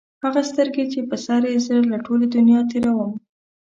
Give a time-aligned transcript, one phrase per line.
[0.23, 3.11] هغه سترګي چې په سر یې زه له ټولي دنیا تېر وم